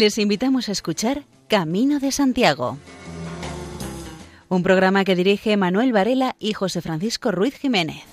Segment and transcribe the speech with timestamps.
[0.00, 2.78] Les invitamos a escuchar Camino de Santiago,
[4.48, 8.04] un programa que dirige Manuel Varela y José Francisco Ruiz Jiménez.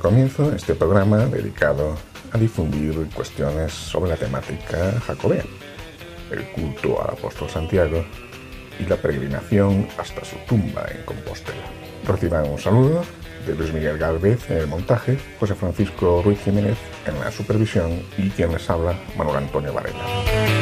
[0.00, 1.96] Comienzo este programa dedicado
[2.32, 5.44] a difundir cuestiones sobre la temática jacobea,
[6.30, 8.04] el culto al apóstol Santiago
[8.78, 11.64] y la peregrinación hasta su tumba en Compostela.
[12.06, 13.02] Reciban un saludo
[13.46, 18.30] de Luis Miguel Galvez en el montaje, José Francisco Ruiz Jiménez en la supervisión y
[18.30, 20.57] quien les habla, Manuel Antonio Varela.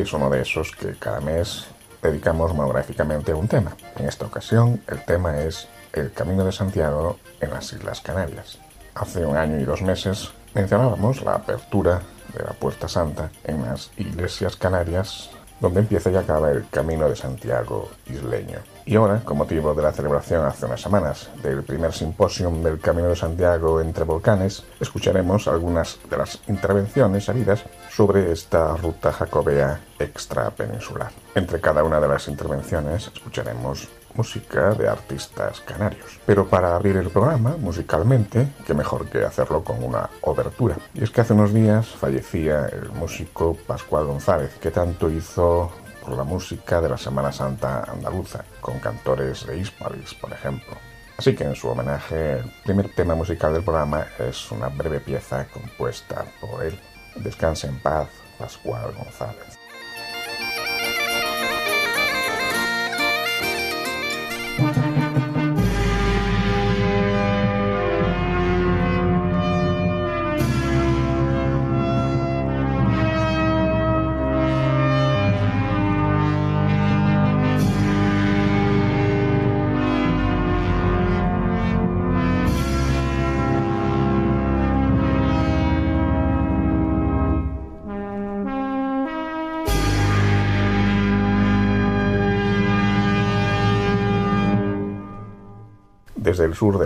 [0.00, 1.66] Es uno de esos que cada mes
[2.02, 3.76] dedicamos monográficamente a un tema.
[3.96, 8.58] En esta ocasión el tema es el Camino de Santiago en las Islas Canarias.
[8.94, 12.02] Hace un año y dos meses mencionábamos la apertura
[12.36, 17.16] de la Puerta Santa en las Iglesias Canarias, donde empieza y acaba el Camino de
[17.16, 18.60] Santiago isleño.
[18.90, 23.06] Y ahora, con motivo de la celebración hace unas semanas del primer simposium del Camino
[23.06, 31.12] de Santiago entre volcanes, escucharemos algunas de las intervenciones habidas sobre esta ruta jacobea extrapeninsular.
[31.36, 36.18] Entre cada una de las intervenciones escucharemos música de artistas canarios.
[36.26, 40.76] Pero para abrir el programa musicalmente, qué mejor que hacerlo con una obertura.
[40.94, 45.70] Y es que hace unos días fallecía el músico Pascual González, que tanto hizo
[46.10, 50.76] por la música de la Semana Santa andaluza, con cantores de Hispalis, por ejemplo.
[51.16, 55.46] Así que en su homenaje, el primer tema musical del programa es una breve pieza
[55.46, 56.76] compuesta por él.
[57.14, 59.59] Descanse en paz, Pascual González.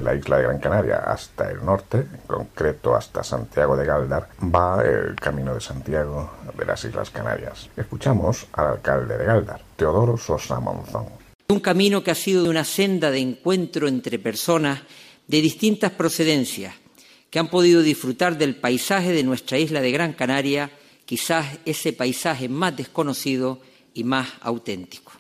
[0.04, 4.84] La isla de Gran Canaria hasta el norte, en concreto hasta Santiago de Galdar, va
[4.84, 7.70] el Camino de Santiago de las Islas Canarias.
[7.76, 11.06] Escuchamos al alcalde de Galdar, Teodoro Sosa Monzón.
[11.48, 14.82] Un camino que ha sido una senda de encuentro entre personas
[15.26, 16.75] de distintas procedencias,
[17.31, 20.70] que han podido disfrutar del paisaje de nuestra isla de Gran Canaria,
[21.06, 23.60] quizás ese paisaje más desconocido
[23.94, 25.12] y más auténtico.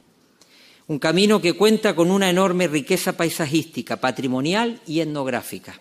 [0.86, 5.80] Un camino que cuenta con una enorme riqueza paisajística, patrimonial y etnográfica,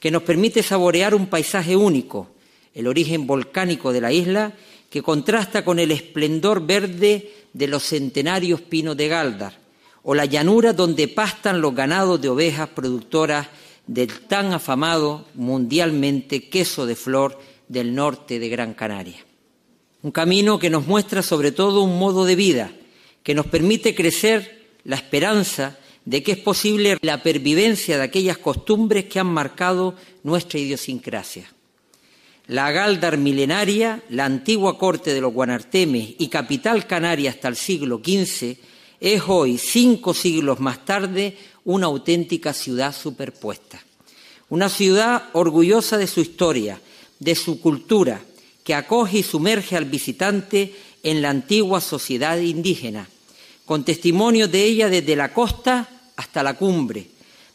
[0.00, 2.32] que nos permite saborear un paisaje único,
[2.74, 4.52] el origen volcánico de la isla,
[4.90, 9.58] que contrasta con el esplendor verde de los centenarios pinos de Galdar,
[10.02, 13.46] o la llanura donde pastan los ganados de ovejas productoras
[13.86, 17.38] del tan afamado mundialmente queso de flor
[17.68, 19.24] del norte de Gran Canaria.
[20.02, 22.72] Un camino que nos muestra sobre todo un modo de vida,
[23.22, 29.04] que nos permite crecer la esperanza de que es posible la pervivencia de aquellas costumbres
[29.04, 29.94] que han marcado
[30.24, 31.52] nuestra idiosincrasia.
[32.48, 38.00] La Galdar milenaria, la antigua corte de los Guanartemes y capital canaria hasta el siglo
[38.04, 38.56] XV,
[39.00, 43.82] es hoy, cinco siglos más tarde, una auténtica ciudad superpuesta.
[44.48, 46.80] Una ciudad orgullosa de su historia,
[47.18, 48.20] de su cultura,
[48.64, 53.08] que acoge y sumerge al visitante en la antigua sociedad indígena,
[53.64, 57.06] con testimonios de ella desde la costa hasta la cumbre,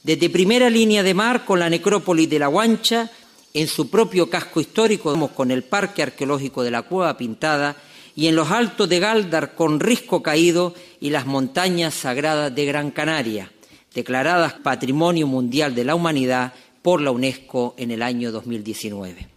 [0.03, 3.11] desde primera línea de mar con la necrópolis de la Guancha,
[3.53, 7.75] en su propio casco histórico con el Parque Arqueológico de la Cueva Pintada
[8.15, 12.91] y en los altos de Galdar con Risco Caído y las montañas sagradas de Gran
[12.91, 13.51] Canaria,
[13.93, 19.36] declaradas Patrimonio Mundial de la Humanidad por la UNESCO en el año 2019.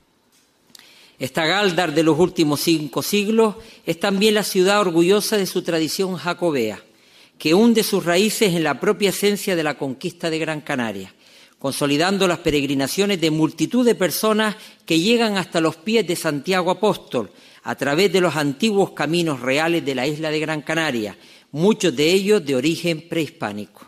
[1.20, 6.16] Esta Galdar de los últimos cinco siglos es también la ciudad orgullosa de su tradición
[6.16, 6.82] jacobea,
[7.36, 11.14] que hunde sus raíces en la propia esencia de la conquista de Gran Canaria,
[11.58, 14.56] consolidando las peregrinaciones de multitud de personas
[14.86, 17.30] que llegan hasta los pies de Santiago Apóstol
[17.64, 21.18] a través de los antiguos caminos reales de la isla de Gran Canaria,
[21.52, 23.86] muchos de ellos de origen prehispánico.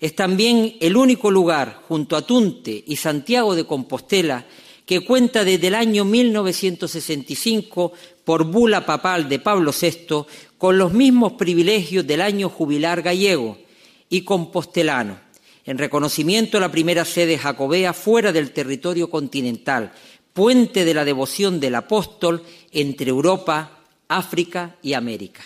[0.00, 4.44] Es también el único lugar, junto a Tunte y Santiago de Compostela,
[4.88, 7.92] que cuenta desde el año 1965
[8.24, 10.24] por bula papal de Pablo VI
[10.56, 13.58] con los mismos privilegios del año jubilar gallego
[14.08, 15.18] y compostelano,
[15.66, 19.92] en reconocimiento a la primera sede jacobea fuera del territorio continental,
[20.32, 22.42] puente de la devoción del apóstol
[22.72, 25.42] entre Europa, África y América.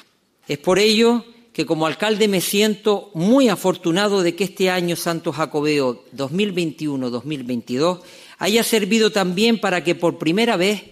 [0.46, 5.32] Es por ello que como alcalde me siento muy afortunado de que este año Santo
[5.32, 7.98] Jacobeo 2021-2022
[8.42, 10.82] haya servido también para que por primera vez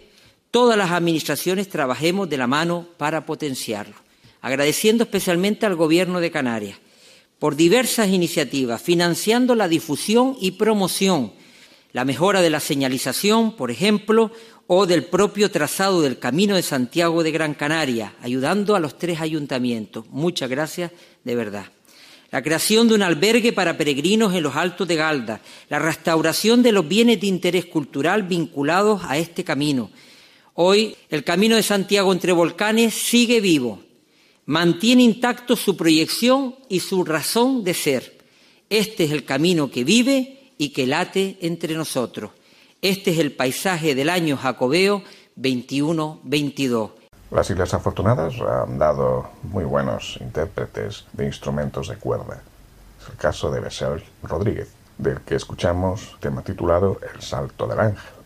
[0.52, 3.96] todas las administraciones trabajemos de la mano para potenciarlo.
[4.40, 6.78] Agradeciendo especialmente al Gobierno de Canarias
[7.40, 11.32] por diversas iniciativas, financiando la difusión y promoción,
[11.92, 14.30] la mejora de la señalización, por ejemplo,
[14.68, 19.20] o del propio trazado del Camino de Santiago de Gran Canaria, ayudando a los tres
[19.20, 20.04] ayuntamientos.
[20.10, 20.92] Muchas gracias,
[21.24, 21.66] de verdad.
[22.30, 26.70] La creación de un albergue para peregrinos en los Altos de Galda, la restauración de
[26.70, 29.90] los bienes de interés cultural vinculados a este camino.
[30.54, 33.82] Hoy el Camino de Santiago entre volcanes sigue vivo,
[34.46, 38.18] mantiene intacto su proyección y su razón de ser.
[38.68, 42.30] Este es el camino que vive y que late entre nosotros.
[42.80, 45.02] Este es el paisaje del año jacobeo
[45.36, 46.99] 21-22.
[47.30, 52.42] Las Islas Afortunadas han dado muy buenos intérpretes de instrumentos de cuerda.
[53.00, 54.68] Es el caso de Besel Rodríguez,
[54.98, 58.19] del que escuchamos tema titulado El Salto del Ángel.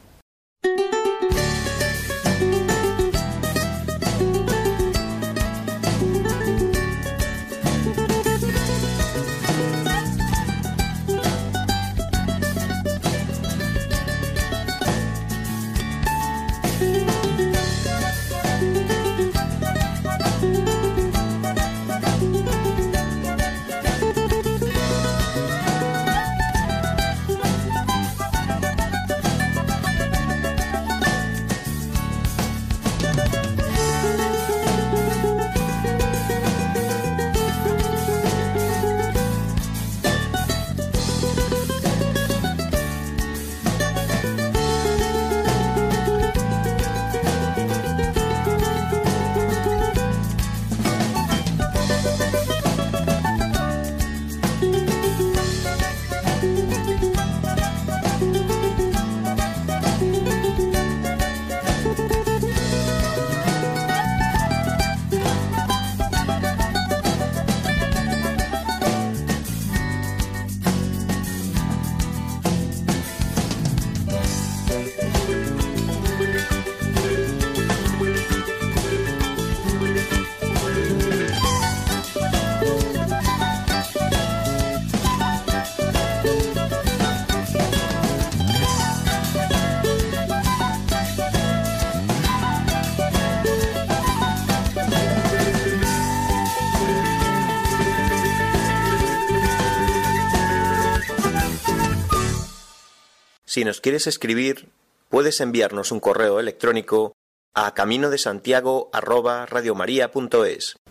[103.55, 104.69] Si nos quieres escribir,
[105.11, 107.13] puedes enviarnos un correo electrónico
[107.55, 108.91] a camino de Santiago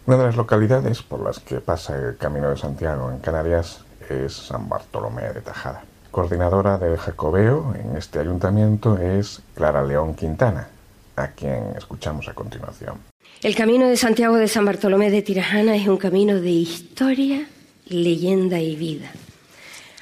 [0.05, 4.32] Una de las localidades por las que pasa el Camino de Santiago en Canarias es
[4.32, 5.84] San Bartolomé de Tajada.
[6.10, 10.70] Coordinadora del Jacobeo en este ayuntamiento es Clara León Quintana,
[11.17, 12.96] a quien escuchamos a continuación.
[13.41, 17.46] El Camino de Santiago de San Bartolomé de Tirajana es un camino de historia,
[17.89, 19.12] leyenda y vida.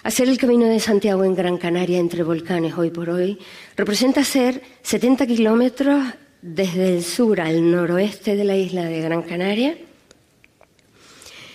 [0.04, 3.38] Hacer el Camino de Santiago en Gran Canaria entre volcanes hoy por hoy
[3.78, 6.04] representa hacer 70 kilómetros
[6.42, 9.78] desde el sur al noroeste de la isla de Gran Canaria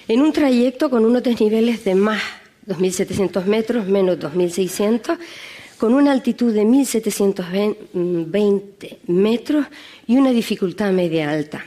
[0.07, 2.23] en un trayecto con unos desniveles de más
[2.69, 5.19] 2.700 metros, menos 2.600,
[5.77, 9.67] con una altitud de 1.720 metros
[10.07, 11.65] y una dificultad media alta.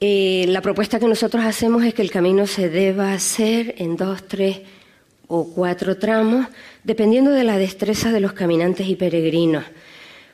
[0.00, 4.26] Eh, la propuesta que nosotros hacemos es que el camino se deba hacer en dos,
[4.26, 4.60] tres
[5.28, 6.46] o cuatro tramos,
[6.82, 9.64] dependiendo de la destreza de los caminantes y peregrinos.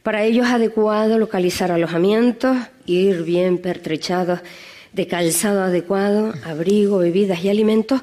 [0.02, 2.56] Para ello es adecuado localizar alojamientos,
[2.86, 4.40] ir bien pertrechados
[4.92, 8.02] de calzado adecuado, abrigo, bebidas y alimentos,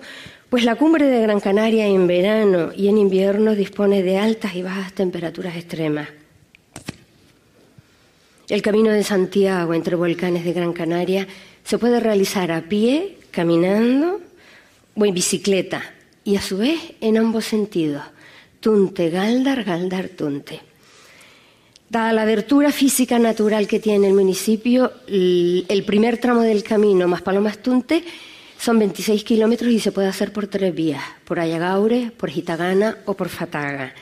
[0.50, 4.62] pues la cumbre de Gran Canaria en verano y en invierno dispone de altas y
[4.62, 6.08] bajas temperaturas extremas.
[8.48, 11.28] El camino de Santiago entre volcanes de Gran Canaria
[11.66, 14.22] se puede realizar a pie, caminando
[14.96, 15.84] o en bicicleta,
[16.28, 18.04] y a su vez en ambos sentidos,
[18.60, 20.60] tunte, galdar, galdar, tunte.
[21.90, 27.22] Dada la abertura física natural que tiene el municipio, el primer tramo del camino más
[27.22, 28.04] Palomas Tunte
[28.60, 33.14] son 26 kilómetros y se puede hacer por tres vías, por Ayagaure, por Gitagana o
[33.14, 33.94] por Fataga.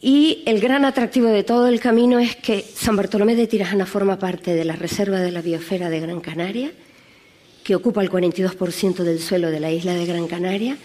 [0.00, 4.18] y el gran atractivo de todo el camino es que San Bartolomé de Tirajana forma
[4.18, 6.72] parte de la Reserva de la Biosfera de Gran Canaria,
[7.62, 10.78] que ocupa el 42% del suelo de la isla de Gran Canaria.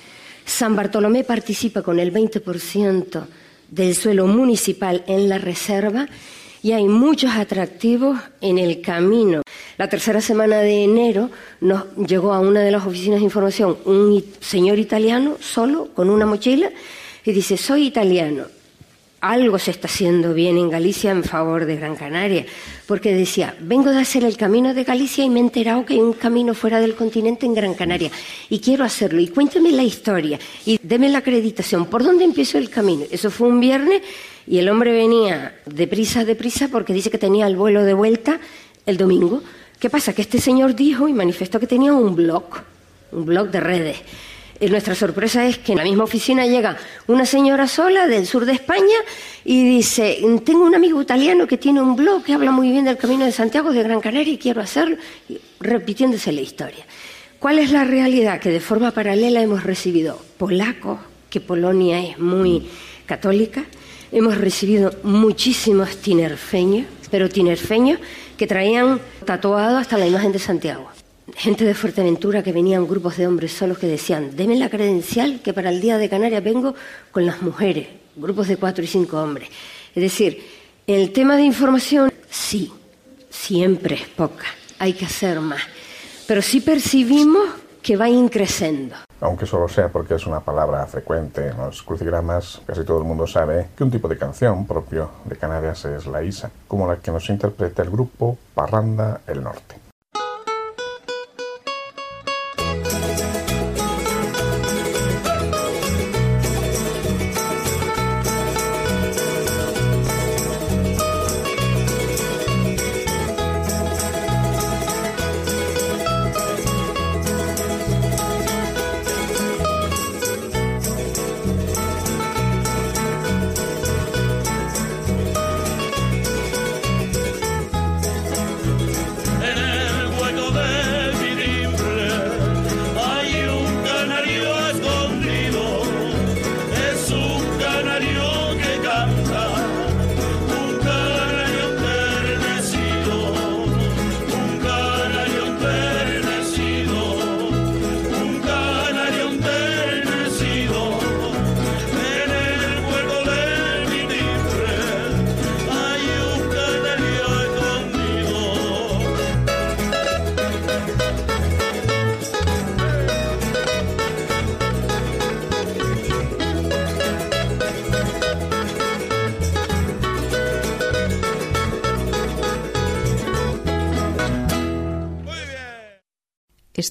[0.45, 3.25] San Bartolomé participa con el 20%
[3.69, 6.07] del suelo municipal en la reserva
[6.61, 9.43] y hay muchos atractivos en el camino.
[9.77, 11.29] La tercera semana de enero
[11.61, 16.25] nos llegó a una de las oficinas de información un señor italiano solo con una
[16.25, 16.69] mochila
[17.23, 18.45] y dice, soy italiano,
[19.31, 22.45] algo se está haciendo bien en Galicia en favor de Gran Canaria,
[22.85, 25.99] porque decía, vengo de hacer el camino de Galicia y me he enterado que hay
[25.99, 28.11] un camino fuera del continente en Gran Canaria
[28.49, 32.69] y quiero hacerlo y cuénteme la historia y deme la acreditación, ¿por dónde empiezo el
[32.69, 33.05] camino?
[33.09, 34.01] Eso fue un viernes
[34.47, 38.39] y el hombre venía deprisa, deprisa porque dice que tenía el vuelo de vuelta
[38.85, 39.41] el domingo.
[39.79, 40.13] ¿Qué pasa?
[40.13, 42.45] Que este señor dijo y manifestó que tenía un blog,
[43.11, 43.97] un blog de redes
[44.59, 48.45] y nuestra sorpresa es que en la misma oficina llega una señora sola del sur
[48.45, 48.95] de España
[49.43, 52.97] y dice, tengo un amigo italiano que tiene un blog que habla muy bien del
[52.97, 54.97] Camino de Santiago de Gran Canaria y quiero hacerlo,
[55.59, 56.85] repitiéndose la historia.
[57.39, 58.39] ¿Cuál es la realidad?
[58.39, 62.67] Que de forma paralela hemos recibido polacos, que Polonia es muy
[63.05, 63.65] católica,
[64.11, 67.99] hemos recibido muchísimos tinerfeños, pero tinerfeños
[68.37, 70.94] que traían tatuado hasta la imagen de Santiago
[71.33, 75.53] gente de Fuerteventura que venían grupos de hombres solos que decían, deme la credencial que
[75.53, 76.75] para el Día de Canarias vengo
[77.11, 79.49] con las mujeres, grupos de cuatro y cinco hombres.
[79.93, 80.45] Es decir,
[80.87, 82.71] el tema de información, sí,
[83.29, 84.45] siempre es poca,
[84.79, 85.61] hay que hacer más,
[86.27, 87.47] pero sí percibimos
[87.81, 88.95] que va increciendo.
[89.21, 93.25] Aunque solo sea porque es una palabra frecuente en los crucigramas, casi todo el mundo
[93.27, 97.11] sabe que un tipo de canción propio de Canarias es la isa, como la que
[97.11, 99.84] nos interpreta el grupo Parranda el Norte.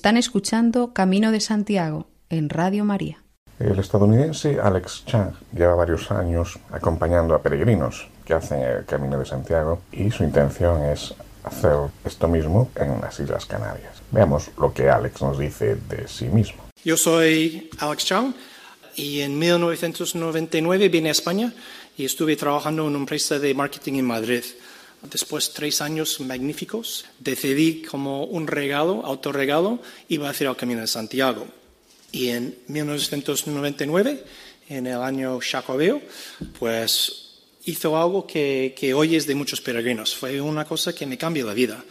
[0.05, 3.25] Están escuchando Camino de Santiago en Radio María.
[3.59, 9.25] El estadounidense Alex Chang lleva varios años acompañando a peregrinos que hacen el Camino de
[9.25, 14.03] Santiago y su intención es hacer esto mismo en las Islas Canarias.
[14.11, 16.65] Veamos lo que Alex nos dice de sí mismo.
[16.85, 18.35] Yo soy Alex Chang
[18.97, 21.51] y en 1999 vine a España
[21.97, 24.45] y estuve trabajando en una empresa de marketing en Madrid.
[25.11, 30.81] Después de tres años magníficos, decidí como un regalo, autorregalo, iba a hacer el Camino
[30.81, 31.47] de Santiago.
[32.11, 34.25] Y en 1999,
[34.71, 36.01] en el año Chacobeo,
[36.59, 40.15] pues hizo algo que, que hoy es de muchos peregrinos.
[40.15, 41.85] Fue una cosa que me cambió la vida.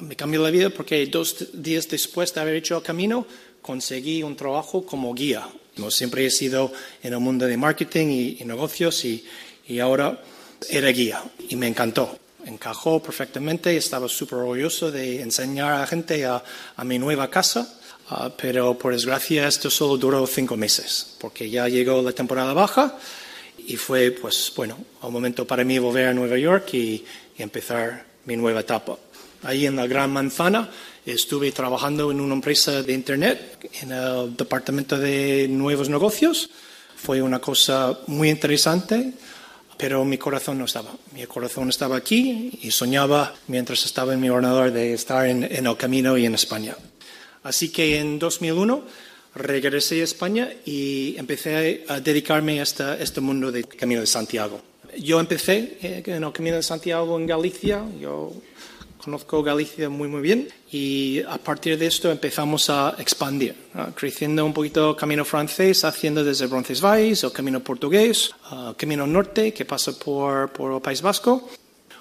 [0.00, 3.26] Me cambió la vida porque dos días después de haber hecho el camino,
[3.62, 5.48] conseguí un trabajo como guía.
[5.76, 9.24] Yo siempre he sido en el mundo de marketing y, y negocios y,
[9.66, 10.22] y ahora
[10.70, 16.24] era guía y me encantó encajó perfectamente, estaba súper orgulloso de enseñar a la gente
[16.24, 16.42] a,
[16.84, 17.74] mi nueva casa,
[18.10, 22.96] ah, pero por desgracia esto solo duró cinco meses, porque ya llegó la temporada baja
[23.66, 27.04] y fue, pues bueno, un momento para mí volver a Nueva York y,
[27.36, 28.96] empezar mi nueva etapa.
[29.42, 30.70] Ahí en la Gran Manzana
[31.04, 36.48] estuve trabajando en una empresa de Internet, en el departamento de nuevos negocios.
[36.94, 39.14] Fue una cosa muy interesante
[39.76, 40.90] pero mi corazón no estaba.
[41.12, 45.76] Mi corazón estaba aquí y soñaba mientras estaba en mi ordenador de estar en, el
[45.76, 46.76] camino y en España.
[47.42, 48.84] Así que en 2001
[49.34, 54.60] regresé a España y empecé a dedicarme a este, mundo del Camino de Santiago.
[54.98, 57.84] Yo empecé eh, en el Camino de Santiago en Galicia,
[59.04, 63.54] conozco Galicia muy, muy bien y a partir de esto empezamos a expandir,
[63.94, 69.64] creciendo un poquito camino francés, haciendo desde Roncesvalles, el camino portugués, el camino norte que
[69.64, 71.50] pasa por, por el País Vasco.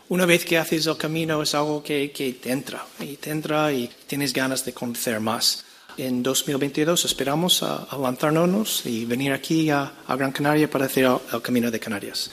[0.09, 3.71] Una vez que haces el camino es algo que, que te entra y te entra
[3.73, 5.65] y tienes ganas de conocer más.
[5.97, 11.69] En 2022 esperamos a, lanzarnos y venir aquí a, Gran Canaria para hacer el Camino
[11.69, 12.31] de Canarias.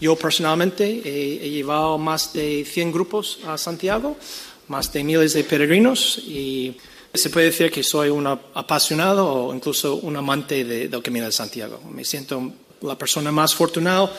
[0.00, 4.16] Yo personalmente he, llevado más de 100 grupos a Santiago,
[4.68, 6.76] más de miles de peregrinos y
[7.14, 11.80] se puede decir que soy un apasionado o incluso un amante del Camino de Santiago.
[11.90, 14.12] Me siento la persona más afortunada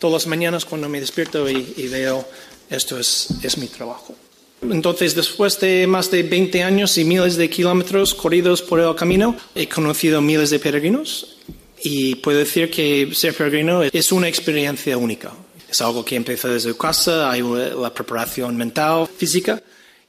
[0.00, 2.26] todas las mañanas cuando me despierto y, veo
[2.68, 4.14] esto es, es mi trabajo.
[4.62, 9.36] Entonces, después de más de 20 años y miles de kilómetros corridos por el camino,
[9.54, 11.36] he conocido miles de peregrinos
[11.82, 15.32] y puedo decir que ser peregrino es una experiencia única.
[15.68, 19.62] Es algo que empieza desde casa, hay la preparación mental, física,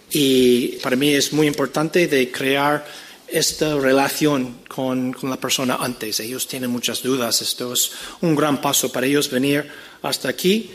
[0.10, 2.86] y para mí es muy importante de crear
[3.28, 6.20] esta relación con, con, la persona antes.
[6.20, 9.70] Ellos tienen muchas dudas, esto es un gran paso para ellos venir
[10.01, 10.72] hasta aquí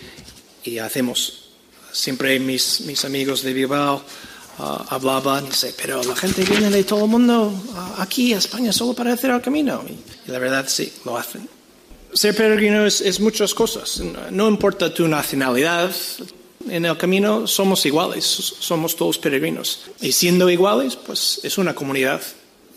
[0.65, 1.51] y hacemos.
[1.93, 4.03] Siempre mis, mis amigos de Bilbao
[4.59, 7.53] Ah, hablaban pero la gente viene de todo el mundo
[7.99, 9.85] aquí a España solo para hacer el camino.
[9.87, 11.47] Y, la verdad sí, lo hacen.
[12.15, 14.01] Ser peregrino es, muchas cosas.
[14.31, 15.95] No, importa tu nacionalidad,
[16.71, 19.83] en el camino somos iguales, somos todos peregrinos.
[20.01, 22.23] Y siendo iguales, pues es una comunidad.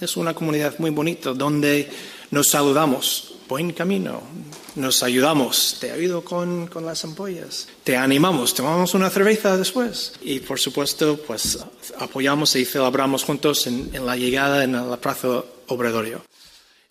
[0.01, 1.89] Es una comunidad muy bonita donde
[2.31, 3.35] nos saludamos.
[3.47, 4.21] Buen camino,
[4.75, 10.13] nos ayudamos, te ayudo con, con, las ampollas, te animamos, tomamos una cerveza después.
[10.21, 11.59] Y por supuesto pues
[11.97, 16.23] apoyamos y celebramos juntos en, la llegada en la Plaza Obradorio.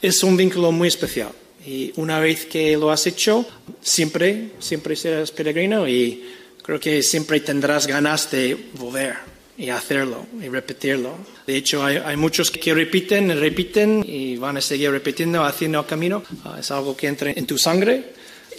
[0.01, 1.33] Es un vínculo muy especial.
[1.67, 3.45] Y una vez que lo has hecho,
[3.81, 6.25] siempre, siempre serás peregrino y
[6.63, 11.17] creo que siempre tendrás ganas de volver y hacerlo y repetirlo.
[11.47, 16.23] De hecho, hay, muchos que repiten, repiten y van a seguir repitiendo, haciendo el camino.
[16.45, 18.15] Ah, es algo que entra en tu sangre.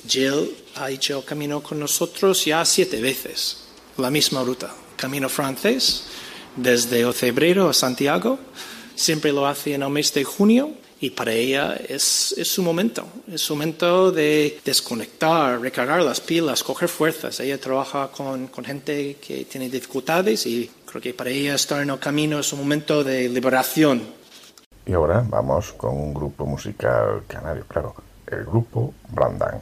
[0.05, 3.57] Jill ha hecho el camino con nosotros ya siete veces,
[3.97, 4.75] la misma ruta.
[4.97, 6.03] Camino francés,
[6.57, 8.37] desde Ocebrero a Santiago.
[8.93, 13.07] Siempre lo hace en el mes de junio y para ella es, es, su momento,
[13.31, 17.39] es su momento de desconectar, recargar las pilas, coger fuerzas.
[17.39, 21.89] Ella trabaja con, con, gente que tiene dificultades y creo que para ella estar en
[21.89, 24.01] el camino es un momento de liberación.
[24.85, 27.95] Y ahora vamos con un grupo musical canario, claro,
[28.27, 29.59] el grupo Brandán.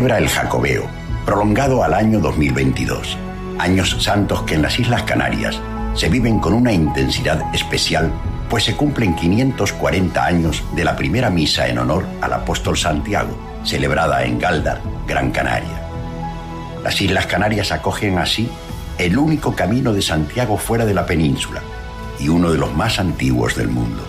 [0.00, 0.86] El Jacobeo,
[1.26, 3.18] prolongado al año 2022,
[3.58, 5.60] años santos que en las Islas Canarias
[5.94, 8.10] se viven con una intensidad especial,
[8.48, 14.24] pues se cumplen 540 años de la primera misa en honor al apóstol Santiago, celebrada
[14.24, 15.82] en Galdar, Gran Canaria.
[16.82, 18.48] Las Islas Canarias acogen así
[18.96, 21.60] el único camino de Santiago fuera de la península
[22.18, 24.02] y uno de los más antiguos del mundo.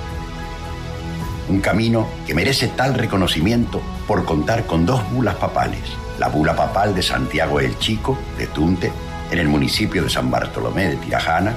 [1.51, 5.81] Un camino que merece tal reconocimiento por contar con dos bulas papales,
[6.17, 8.89] la bula papal de Santiago el Chico, de Tunte,
[9.29, 11.53] en el municipio de San Bartolomé de Tirajana,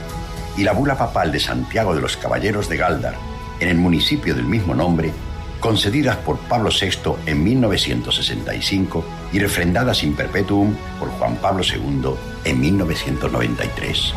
[0.57, 3.15] y la bula papal de Santiago de los Caballeros de Galdar,
[3.61, 5.13] en el municipio del mismo nombre,
[5.61, 12.61] concedidas por Pablo VI en 1965 y refrendadas in perpetuum por Juan Pablo II en
[12.61, 14.13] 1993.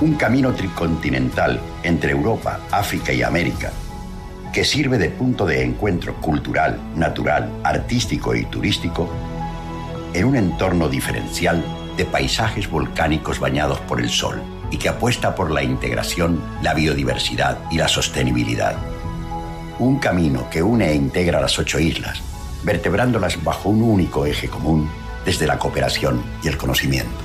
[0.00, 3.72] Un camino tricontinental entre Europa, África y América
[4.52, 9.08] que sirve de punto de encuentro cultural, natural, artístico y turístico
[10.14, 11.62] en un entorno diferencial
[11.96, 17.58] de paisajes volcánicos bañados por el sol y que apuesta por la integración, la biodiversidad
[17.70, 18.76] y la sostenibilidad.
[19.78, 22.22] Un camino que une e integra las ocho islas,
[22.64, 24.88] vertebrándolas bajo un único eje común
[25.24, 27.20] desde la cooperación y el conocimiento,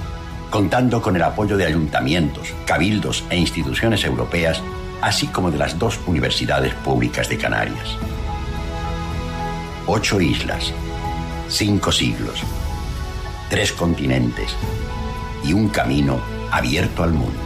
[0.49, 4.61] contando con el apoyo de ayuntamientos, cabildos e instituciones europeas,
[5.03, 7.97] así como de las dos universidades públicas de Canarias.
[9.85, 10.71] Ocho islas,
[11.49, 12.41] cinco siglos,
[13.49, 14.55] tres continentes
[15.43, 17.37] y un camino abierto al mundo.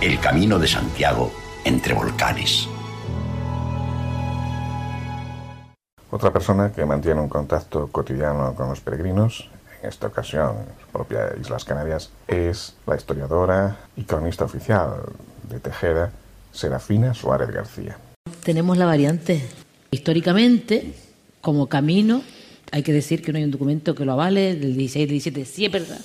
[0.00, 1.30] El camino de Santiago
[1.62, 2.66] entre volcanes.
[6.10, 9.50] Otra persona que mantiene un contacto cotidiano con los peregrinos,
[9.82, 10.56] en esta ocasión
[10.90, 15.02] propia Islas Canarias, es la historiadora y cronista oficial
[15.50, 16.12] de Tejeda,
[16.52, 17.96] Serafina Suárez García.
[18.44, 19.42] Tenemos la variante.
[19.90, 20.92] Históricamente,
[21.40, 22.22] como camino,
[22.70, 25.44] hay que decir que no hay un documento que lo avale, del 16 del 17,
[25.44, 26.00] sí es verdad,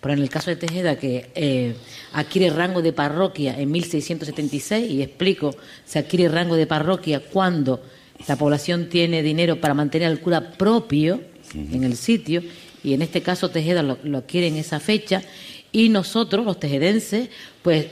[0.00, 1.76] pero en el caso de Tejeda, que eh,
[2.12, 7.82] adquiere rango de parroquia en 1676, y explico, se adquiere rango de parroquia cuando
[8.26, 11.20] la población tiene dinero para mantener al cura propio
[11.54, 12.42] en el sitio,
[12.82, 15.22] y en este caso Tejeda lo, lo adquiere en esa fecha,
[15.70, 17.28] y nosotros, los tejedenses,
[17.62, 17.86] pues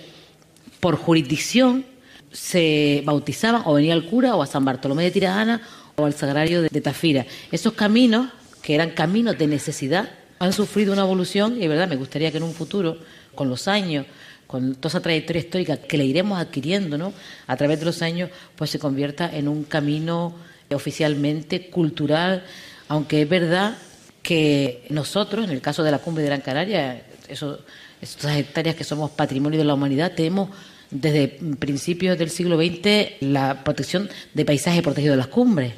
[0.81, 1.85] por jurisdicción
[2.33, 5.63] se bautizaban o venía el cura o a San Bartolomé de Tirajana
[5.97, 7.27] o al Sagrario de, de Tafira.
[7.53, 8.31] Esos caminos,
[8.63, 12.45] que eran caminos de necesidad, han sufrido una evolución y, verdad, me gustaría que en
[12.45, 12.97] un futuro,
[13.35, 14.07] con los años,
[14.47, 17.13] con toda esa trayectoria histórica que le iremos adquiriendo, ¿no?
[17.47, 20.35] A través de los años, pues se convierta en un camino
[20.75, 22.43] oficialmente cultural,
[22.89, 23.77] aunque es verdad
[24.23, 29.11] que nosotros, en el caso de la cumbre de Gran Canaria, esas hectáreas que somos
[29.11, 30.51] patrimonio de la humanidad, tenemos
[30.91, 35.73] desde principios del siglo XX la protección de paisaje protegido de las cumbres.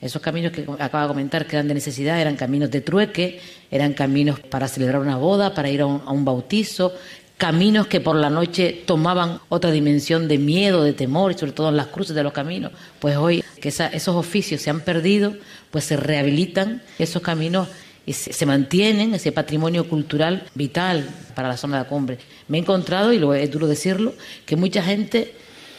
[0.00, 3.94] Esos caminos que acaba de comentar que eran de necesidad eran caminos de trueque, eran
[3.94, 6.92] caminos para celebrar una boda, para ir a un, a un bautizo,
[7.38, 11.68] caminos que por la noche tomaban otra dimensión de miedo, de temor, y sobre todo
[11.70, 12.72] en las cruces de los caminos.
[12.98, 15.34] Pues hoy que esa, esos oficios se han perdido,
[15.70, 17.68] pues se rehabilitan esos caminos
[18.06, 22.18] y se, mantienen, ese patrimonio cultural vital para la zona de la cumbre.
[22.46, 24.14] Me he encontrado, y lo es duro decirlo,
[24.46, 25.34] que mucha gente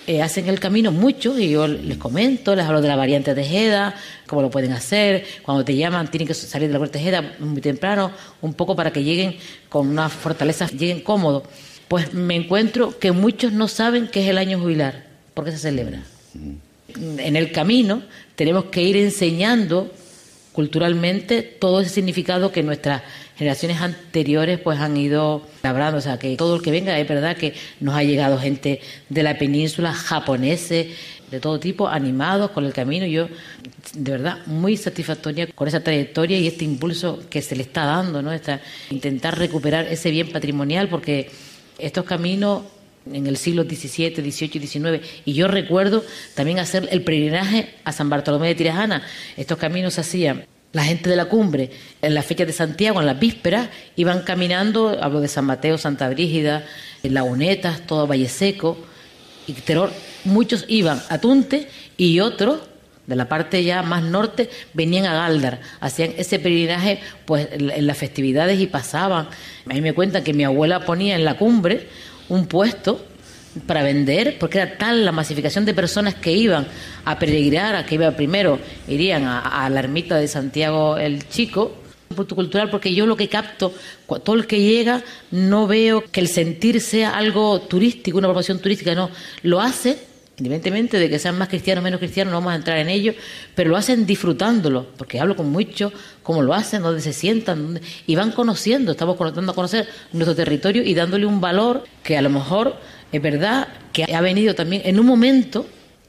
[0.07, 3.41] eh, hacen el camino, muchos, y yo les comento, les hablo de la variante de
[3.41, 3.95] Tejeda,
[4.27, 7.35] cómo lo pueden hacer, cuando te llaman tienen que salir de la puerta de Tejeda
[7.39, 8.11] muy temprano,
[8.41, 9.37] un poco para que lleguen
[9.69, 11.43] con una fortaleza, lleguen cómodos.
[11.87, 16.03] Pues me encuentro que muchos no saben qué es el año jubilar, porque se celebra.
[17.19, 18.01] En el camino
[18.35, 19.89] tenemos que ir enseñando
[20.57, 23.03] culturalmente todo ese significado que nuestras
[23.35, 27.37] generaciones anteriores pues han ido labrando, o sea que todo el que venga es verdad
[27.37, 30.87] que nos ha llegado gente de la península, japoneses,
[31.29, 33.27] de todo tipo, animados con el camino, yo
[33.93, 38.23] de verdad muy satisfactoria con esa trayectoria y este impulso que se le está dando,
[38.23, 38.33] ¿no?
[38.33, 41.29] Esta, intentar recuperar ese bien patrimonial porque
[41.77, 42.63] estos caminos
[43.13, 45.05] en el siglo XVII, XVIII y XIX.
[45.25, 46.03] Y yo recuerdo
[46.35, 49.03] también hacer el peregrinaje a San Bartolomé de Tirajana.
[49.35, 53.05] Estos caminos se hacían la gente de la cumbre, en la fecha de Santiago, en
[53.05, 56.65] las vísperas, iban caminando, hablo de San Mateo, Santa Brígida,
[57.03, 58.77] Lagunetas, todo Valle Seco,
[59.47, 59.91] y Teror,
[60.25, 62.59] muchos iban a Tunte y otros
[63.07, 67.97] de la parte ya más norte venían a Galdar, hacían ese peregrinaje pues en las
[67.97, 69.29] festividades y pasaban.
[69.65, 71.87] A mí me cuentan que mi abuela ponía en la cumbre
[72.29, 73.05] un puesto
[73.65, 76.67] para vender, porque era tal la masificación de personas que iban
[77.05, 81.73] a peregrinar, a que iba primero, irían a, a la ermita de Santiago el Chico,
[82.15, 83.73] cultural, porque yo lo que capto,
[84.23, 88.95] todo el que llega, no veo que el sentir sea algo turístico, una promoción turística,
[88.95, 89.09] no,
[89.43, 89.97] lo hace
[90.37, 93.13] independientemente de que sean más cristianos o menos cristianos, no vamos a entrar en ello,
[93.55, 98.15] pero lo hacen disfrutándolo, porque hablo con muchos, cómo lo hacen, dónde se sientan, y
[98.15, 102.29] van conociendo, estamos dando a conocer nuestro territorio y dándole un valor que a lo
[102.29, 102.75] mejor
[103.11, 105.65] Es verdad que ha venido también en un momento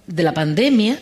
[0.06, 0.98] de la pandemia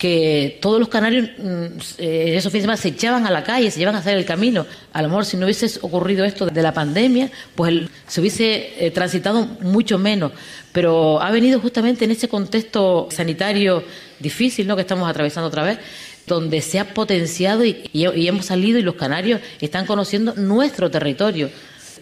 [0.00, 1.64] que todos los canarios mm,
[1.98, 4.24] eh, esos fines de semana se echaban a la calle, se llevan a hacer el
[4.24, 4.64] camino.
[4.94, 8.90] A lo mejor si no hubiese ocurrido esto de la pandemia, pues se hubiese eh,
[8.92, 10.32] transitado mucho menos.
[10.72, 13.84] Pero ha venido justamente en ese contexto sanitario
[14.18, 14.74] difícil ¿no?
[14.74, 15.78] que estamos atravesando otra vez,
[16.26, 21.50] donde se ha potenciado y, hemos salido y los canarios están conociendo nuestro territorio.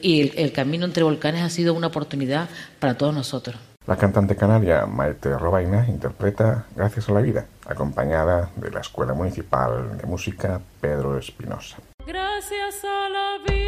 [0.00, 3.56] Y el camino entre volcanes ha sido una oportunidad para todos nosotros.
[3.88, 9.96] La cantante canaria Maite Robaina interpreta Gracias a la vida, acompañada de la Escuela Municipal
[9.96, 11.78] de Música Pedro Espinosa.
[12.06, 13.67] Gracias a la vida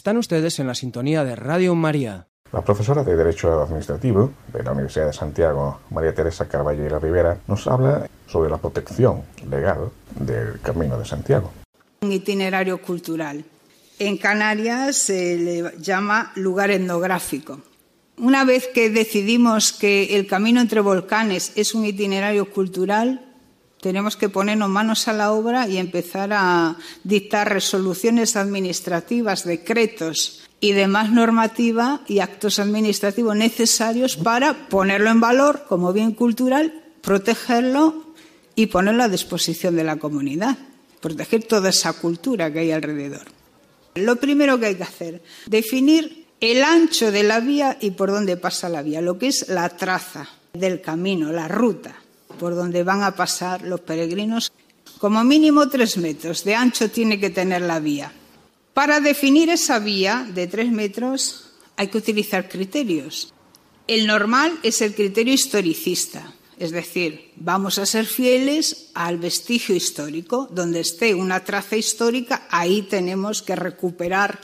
[0.00, 2.26] Están ustedes en la sintonía de Radio María.
[2.54, 7.66] La profesora de Derecho Administrativo de la Universidad de Santiago, María Teresa Carballera Rivera, nos
[7.66, 11.52] habla sobre la protección legal del Camino de Santiago.
[12.00, 13.44] Un itinerario cultural.
[13.98, 17.60] En Canarias se le llama lugar etnográfico.
[18.16, 23.29] Una vez que decidimos que el camino entre volcanes es un itinerario cultural,
[23.80, 30.72] tenemos que ponernos manos a la obra y empezar a dictar resoluciones administrativas, decretos y
[30.72, 38.04] demás normativa y actos administrativos necesarios para ponerlo en valor como bien cultural, protegerlo
[38.54, 40.58] y ponerlo a disposición de la comunidad,
[41.00, 43.26] proteger toda esa cultura que hay alrededor.
[43.94, 48.36] Lo primero que hay que hacer, definir el ancho de la vía y por dónde
[48.36, 51.99] pasa la vía, lo que es la traza del camino, la ruta
[52.40, 54.50] por donde van a pasar los peregrinos.
[54.98, 58.10] Como mínimo tres metros de ancho tiene que tener la vía.
[58.72, 63.34] Para definir esa vía de tres metros hay que utilizar criterios.
[63.86, 70.48] El normal es el criterio historicista, es decir, vamos a ser fieles al vestigio histórico.
[70.50, 74.40] Donde esté una traza histórica, ahí tenemos que recuperar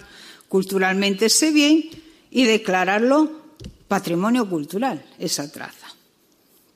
[0.48, 1.88] culturalmente ese bien
[2.30, 3.30] y declararlo
[3.88, 5.85] patrimonio cultural, esa traza.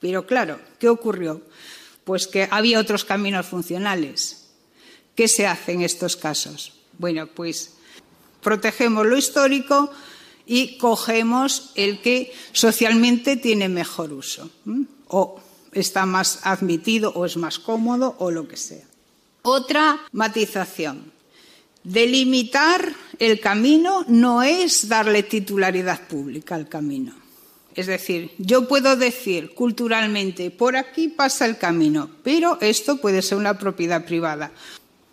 [0.01, 1.43] Pero claro, ¿qué ocurrió?
[2.05, 4.49] Pues que había otros caminos funcionales.
[5.15, 6.73] ¿Qué se hace en estos casos?
[6.99, 7.75] Bueno, pues
[8.43, 9.91] protegemos lo histórico
[10.47, 14.51] y cogemos el que socialmente tiene mejor uso,
[15.09, 15.41] o
[15.73, 18.85] está más admitido, o es más cómodo, o lo que sea.
[19.43, 21.13] Otra matización.
[21.85, 27.15] Delimitar el camino no es darle titularidad pública al camino.
[27.75, 33.39] Es decir, yo puedo decir culturalmente, por aquí pasa el camino, pero esto puede ser
[33.39, 34.51] una propiedad privada.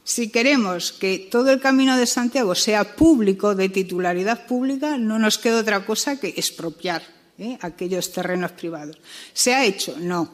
[0.03, 5.37] Si queremos que todo el camino de Santiago sea público, de titularidad pública, no nos
[5.37, 7.03] queda otra cosa que expropiar
[7.37, 7.57] ¿eh?
[7.61, 8.97] aquellos terrenos privados.
[9.33, 9.95] ¿Se ha hecho?
[9.99, 10.33] No,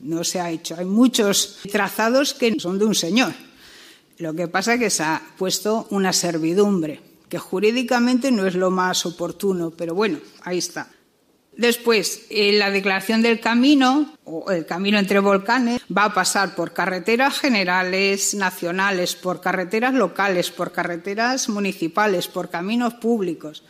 [0.00, 0.76] no se ha hecho.
[0.76, 3.32] Hay muchos trazados que son de un señor.
[4.18, 8.70] Lo que pasa es que se ha puesto una servidumbre, que jurídicamente no es lo
[8.70, 10.90] más oportuno, pero bueno, ahí está.
[11.56, 16.72] Después, eh, la declaración del camino, o el camino entre volcanes, va a pasar por
[16.72, 23.64] carreteras generales, nacionales, por carreteras locales, por carreteras municipales, por caminos públicos.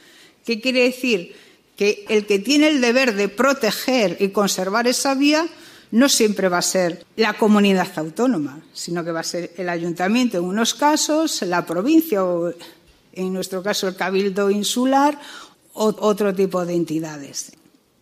[0.45, 1.35] ¿Qué quiere decir?
[1.77, 5.47] Que el que tiene el deber de proteger y conservar esa vía
[5.91, 10.39] no siempre va a ser la comunidad autónoma, sino que va a ser el ayuntamiento
[10.39, 12.53] en unos casos, la provincia o,
[13.13, 15.19] en nuestro caso, el cabildo insular
[15.75, 17.53] o otro tipo de entidades.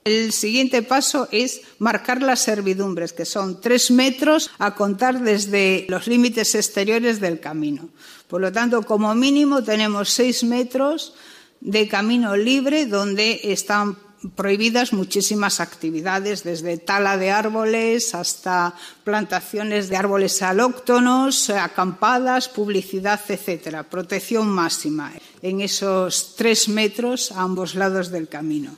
[0.05, 6.07] El siguiente paso es marcar las servidumbres, que son tres metros a contar desde los
[6.07, 7.91] límites exteriores del camino.
[8.27, 11.13] Por lo tanto, como mínimo tenemos seis metros
[11.61, 13.99] de camino libre donde están
[14.37, 23.85] prohibidas muchísimas actividades, desde tala de árboles hasta plantaciones de árboles alóctonos, acampadas, publicidad, etcétera.
[23.85, 28.77] Protección máxima en esos tres metros a ambos lados del camino.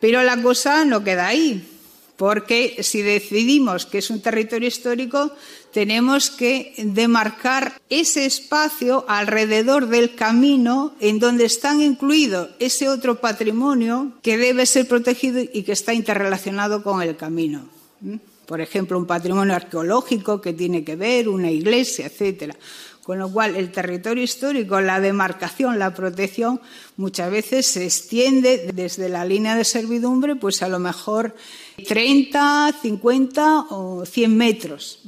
[0.00, 1.66] Pero la cosa no queda ahí,
[2.16, 5.32] porque si decidimos que es un territorio histórico,
[5.72, 14.12] tenemos que demarcar ese espacio alrededor del camino en donde están incluido ese otro patrimonio
[14.22, 17.68] que debe ser protegido y que está interrelacionado con el camino.
[18.46, 22.56] Por ejemplo, un patrimonio arqueológico que tiene que ver, una iglesia, etcétera.
[23.06, 26.60] Con lo cual, el territorio histórico, la demarcación, la protección,
[26.96, 31.36] muchas veces se extiende desde la línea de servidumbre, pues a lo mejor
[31.86, 35.02] 30, 50 o 100 metros,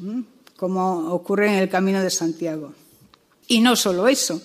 [0.56, 2.72] como ocurre en el Camino de Santiago.
[3.48, 4.40] Y no solo eso,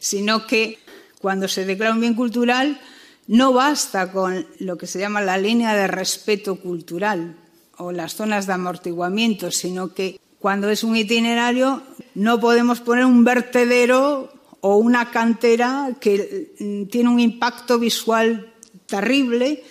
[0.00, 0.80] sino que
[1.20, 2.80] cuando se declara un bien cultural,
[3.28, 7.36] no basta con lo que se llama la línea de respeto cultural
[7.78, 11.82] o las zonas de amortiguamiento, sino que cuando es un itinerario
[12.16, 18.54] no podemos poner un vertedero o una cantera que mm, tiene un impacto visual
[18.86, 19.62] terrible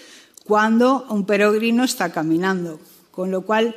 [0.46, 2.80] cuando un peregrino está caminando.
[3.10, 3.76] Con lo cual,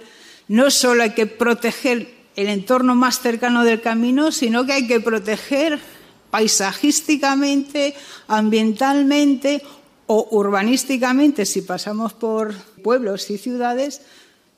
[0.48, 5.00] no solo hay que proteger el entorno más cercano del camino, sino que hay que
[5.00, 5.80] proteger
[6.30, 7.94] paisajísticamente,
[8.26, 9.62] ambientalmente
[10.06, 14.02] o urbanísticamente, si pasamos por pueblos y ciudades,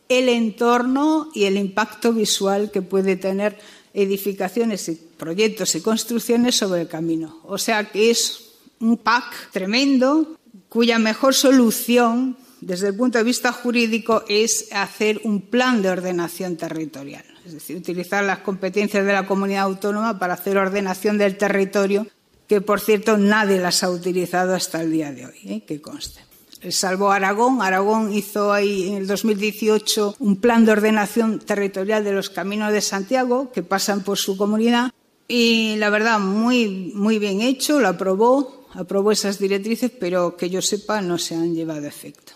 [0.08, 3.56] el entorno y el impacto visual que puede tener
[3.94, 7.40] edificaciones y proyectos y construcciones sobre el camino.
[7.44, 8.50] O sea que es
[8.80, 10.36] un pack tremendo
[10.68, 16.56] cuya mejor solución desde el punto de vista jurídico es hacer un plan de ordenación
[16.56, 22.06] territorial, es decir, utilizar las competencias de la comunidad autónoma para hacer ordenación del territorio,
[22.46, 25.64] que por cierto nadie las ha utilizado hasta el día de hoy, ¿eh?
[25.66, 26.29] que conste
[26.68, 27.62] salvo Aragón.
[27.62, 32.80] Aragón hizo ahí en el 2018 un plan de ordenación territorial de los caminos de
[32.80, 34.92] Santiago que pasan por su comunidad
[35.26, 40.60] y la verdad muy, muy bien hecho, lo aprobó, aprobó esas directrices, pero que yo
[40.60, 42.32] sepa no se han llevado a efecto.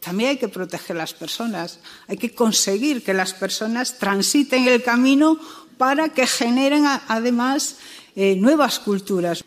[0.00, 4.82] También hay que proteger a las personas, hay que conseguir que las personas transiten el
[4.82, 5.38] camino
[5.78, 7.76] para que generen además
[8.16, 9.44] eh, nuevas culturas.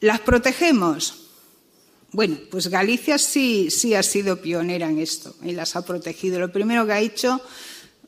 [0.00, 1.23] ¿Las protegemos?
[2.14, 6.38] Bueno, pues Galicia sí, sí ha sido pionera en esto y las ha protegido.
[6.38, 7.40] Lo primero que ha hecho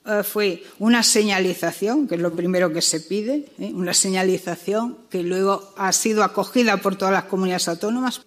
[0.06, 3.72] eh, fue una señalización, que es lo primero que se pide, ¿eh?
[3.74, 8.20] una señalización que luego ha sido acogida por todas las comunidades autónomas.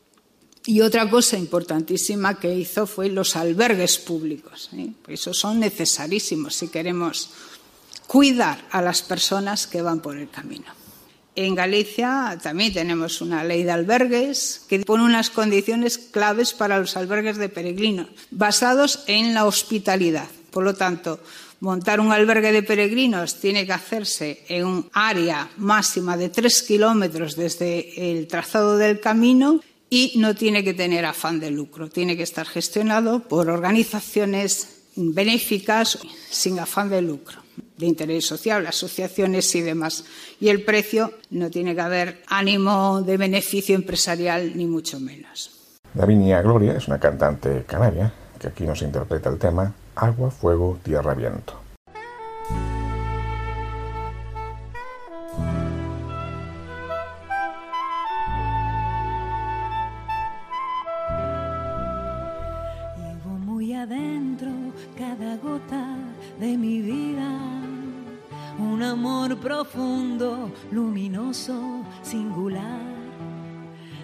[0.66, 4.70] Y otra cosa importantísima que hizo fue los albergues públicos.
[4.74, 4.92] ¿eh?
[5.08, 7.30] Esos son necesarísimos si queremos
[8.06, 10.79] cuidar a las personas que van por el camino.
[11.36, 16.98] En Galicia también tenemos una ley de albergues que pone unas condiciones claves para los
[16.98, 20.28] albergues de peregrinos, basados en la hospitalidad.
[20.52, 21.20] Por lo tanto,
[21.60, 27.36] montar un albergue de peregrinos tiene que hacerse en un área máxima de tres kilómetros
[27.36, 31.90] desde el trazado del camino y no tiene que tener afán de lucro.
[31.90, 36.00] Tiene que estar gestionado por organizaciones benéficas
[36.30, 37.49] sin afán de lucro
[37.80, 40.04] de interés social, asociaciones y demás.
[40.40, 45.52] Y el precio no tiene que haber ánimo de beneficio empresarial, ni mucho menos.
[45.94, 51.14] Davinia Gloria es una cantante canaria que aquí nos interpreta el tema Agua, Fuego, Tierra,
[51.14, 51.69] Viento.
[72.02, 72.82] Singular.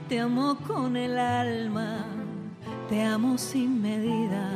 [0.08, 2.06] Te amo con el alma,
[2.88, 4.50] te amo sin medida,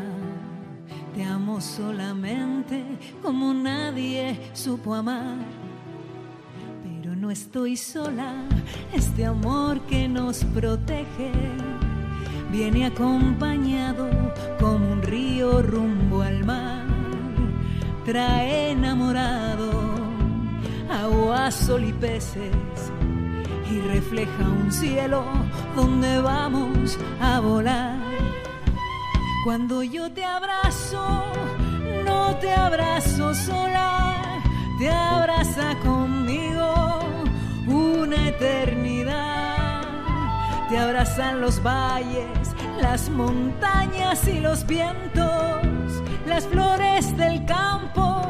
[1.16, 2.84] te amo solamente
[3.22, 5.38] como nadie supo amar.
[7.16, 8.34] no estoy sola,
[8.94, 11.32] este amor que nos protege
[12.50, 14.10] viene acompañado
[14.60, 16.86] como un río rumbo al mar,
[18.06, 19.89] trae enamorado
[20.90, 22.52] agua, sol y peces
[23.72, 25.24] y refleja un cielo
[25.76, 27.96] donde vamos a volar.
[29.44, 31.24] Cuando yo te abrazo,
[32.06, 34.42] no te abrazo sola,
[34.80, 37.00] te abraza conmigo
[37.68, 39.82] una eternidad.
[40.70, 45.64] Te abrazan los valles, las montañas y los vientos,
[46.28, 48.22] las flores del campo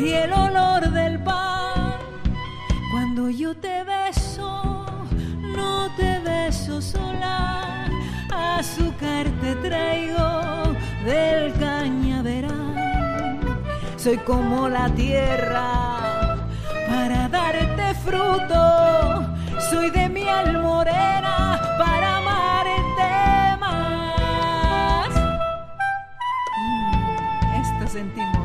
[0.00, 1.71] y el olor del pan.
[3.36, 4.84] Yo te beso,
[5.40, 7.88] no te beso sola,
[8.30, 10.74] azúcar te traigo
[11.06, 13.38] del cañaveral.
[13.96, 16.36] Soy como la tierra
[16.86, 19.24] para darte fruto,
[19.70, 25.08] soy de miel morena para amarte más.
[26.58, 28.41] Mm, esto sentimos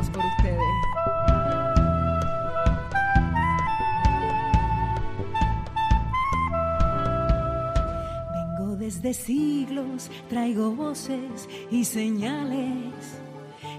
[9.00, 12.92] Desde siglos, traigo voces y señales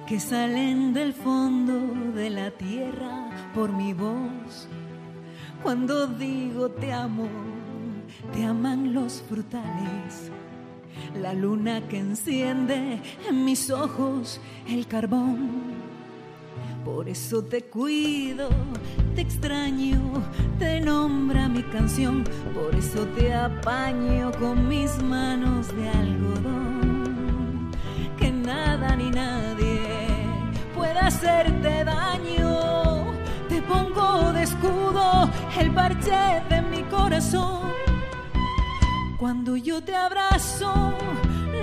[0.08, 4.70] que salen del fondo de la tierra por mi voz.
[5.62, 7.28] Cuando digo te amo,
[8.34, 10.32] te aman los frutales.
[11.14, 14.40] La luna que enciende en mis ojos
[14.70, 15.89] el carbón.
[16.84, 18.50] Por eso te cuido,
[19.16, 20.00] te extraño,
[20.58, 22.24] te nombra mi canción.
[22.54, 27.72] Por eso te apaño con mis manos de algodón.
[28.18, 29.82] Que nada ni nadie
[30.76, 33.14] pueda hacerte daño.
[33.50, 37.72] Te pongo de escudo el parche de mi corazón.
[39.20, 40.94] Cuando yo te abrazo,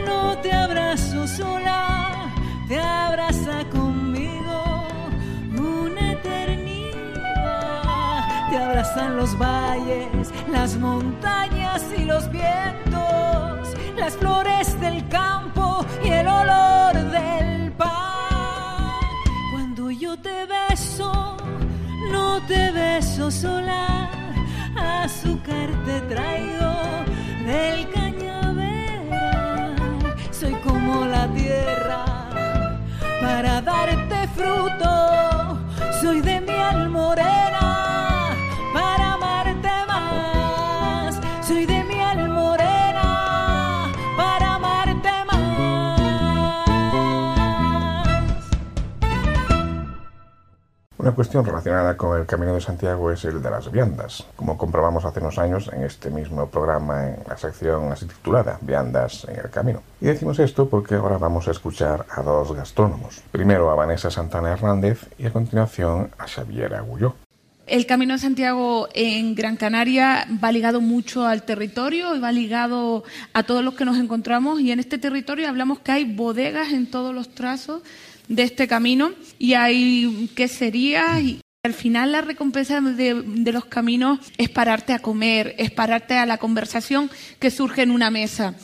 [0.06, 2.32] no te abrazo sola,
[2.68, 4.05] te abraza conmigo
[8.56, 16.94] Abrazan los valles, las montañas y los vientos, las flores del campo y el olor
[17.10, 17.90] del pan.
[19.52, 21.36] Cuando yo te beso,
[22.10, 23.85] no te beso sola,
[51.16, 55.20] cuestión relacionada con el Camino de Santiago es el de las viandas, como comprobamos hace
[55.20, 59.82] unos años en este mismo programa en la sección así titulada Viandas en el Camino.
[59.98, 63.22] Y decimos esto porque ahora vamos a escuchar a dos gastrónomos.
[63.32, 67.14] Primero a Vanessa Santana Hernández y a continuación a Xavier Agulló.
[67.66, 73.02] El Camino de Santiago en Gran Canaria va ligado mucho al territorio y va ligado
[73.32, 76.88] a todos los que nos encontramos y en este territorio hablamos que hay bodegas en
[76.88, 77.82] todos los trazos
[78.28, 84.20] de este camino y hay queserías y al final la recompensa de, de los caminos
[84.38, 87.10] es pararte a comer, es pararte a la conversación
[87.40, 88.54] que surge en una mesa.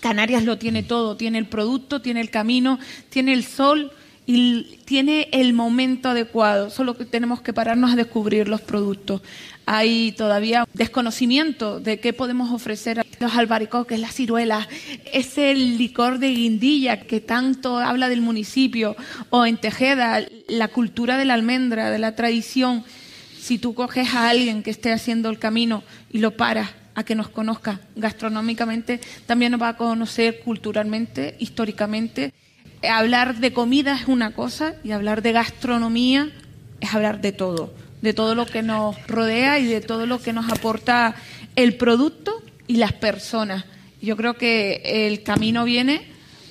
[0.00, 2.78] Canarias lo tiene todo, tiene el producto, tiene el camino,
[3.10, 3.92] tiene el sol
[4.30, 9.22] y tiene el momento adecuado, solo que tenemos que pararnos a descubrir los productos.
[9.64, 14.68] Hay todavía desconocimiento de qué podemos ofrecer a los albaricoques, las ciruelas,
[15.14, 18.96] ese licor de guindilla que tanto habla del municipio,
[19.30, 22.84] o en Tejeda, la cultura de la almendra, de la tradición.
[23.40, 27.14] Si tú coges a alguien que esté haciendo el camino y lo paras a que
[27.14, 32.34] nos conozca gastronómicamente, también nos va a conocer culturalmente, históricamente.
[32.82, 36.30] Hablar de comida es una cosa y hablar de gastronomía
[36.80, 37.72] es hablar de todo,
[38.02, 41.16] de todo lo que nos rodea y de todo lo que nos aporta
[41.56, 43.64] el producto y las personas.
[44.00, 46.02] Yo creo que el camino viene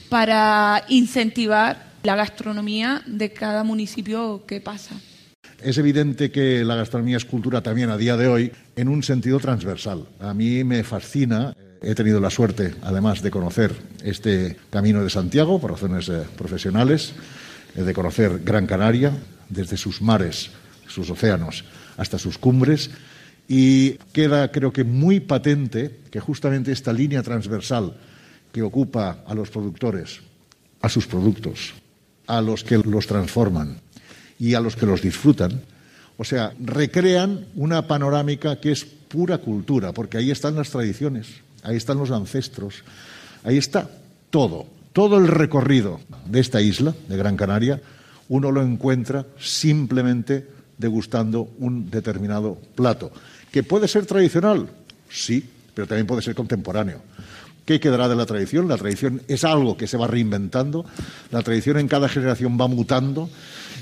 [0.10, 4.96] para incentivar la gastronomía de cada municipio que pasa.
[5.62, 9.40] Es evidente que la gastronomía es cultura también a día de hoy en un sentido
[9.40, 10.06] transversal.
[10.20, 11.56] A mí me fascina.
[11.82, 13.74] He tenido la suerte, además, de conocer
[14.04, 17.14] este Camino de Santiago por razones eh, profesionales,
[17.76, 19.14] eh, de conocer Gran Canaria,
[19.50, 20.50] desde sus mares,
[20.88, 21.64] sus océanos,
[21.98, 22.90] hasta sus cumbres.
[23.48, 27.96] Y queda, creo que, muy patente que justamente esta línea transversal
[28.52, 30.20] que ocupa a los productores,
[30.82, 31.74] a sus productos,
[32.26, 33.80] a los que los transforman
[34.40, 35.62] y a los que los disfrutan,
[36.18, 41.28] O sea, recrean una panorámica que es pura cultura, porque ahí están las tradiciones,
[41.68, 42.84] ahí están los ancestros,
[43.44, 43.90] ahí está
[44.30, 47.82] todo, todo el recorrido de esta isla, de Gran Canaria,
[48.30, 50.48] uno lo encuentra simplemente
[50.78, 53.12] degustando un determinado plato,
[53.52, 54.70] que puede ser tradicional,
[55.10, 55.44] sí,
[55.74, 57.02] pero también puede ser contemporáneo.
[57.66, 58.70] ¿Qué quedará de la tradición?
[58.70, 60.86] La tradición es algo que se va reinventando,
[61.32, 63.30] la tradición en cada generación va mutando,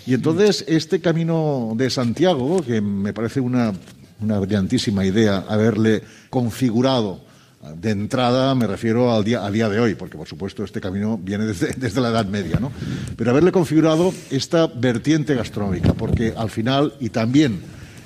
[0.08, 3.74] y entonces este camino de Santiago, que me parece una,
[4.22, 7.35] una brillantísima idea haberle configurado
[7.74, 11.46] de entrada me refiero al día, de hoy, porque por supuesto este camino viene
[11.78, 12.72] desde, la Edad Media, ¿no?
[13.16, 17.62] Pero haberle configurado esta vertiente gastronómica, porque al final, y también